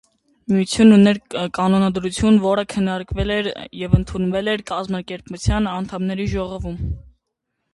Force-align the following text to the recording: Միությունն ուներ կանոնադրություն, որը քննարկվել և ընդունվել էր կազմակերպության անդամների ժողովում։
Միությունն 0.51 0.93
ուներ 0.95 1.17
կանոնադրություն, 1.57 2.39
որը 2.45 2.63
քննարկվել 2.73 3.33
և 3.81 3.93
ընդունվել 3.99 4.51
էր 4.55 4.65
կազմակերպության 4.73 5.71
անդամների 5.75 6.27
ժողովում։ 6.33 6.83